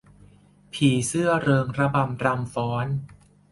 [0.73, 2.87] ผีเสื้อเริงระบำรำฟ้อน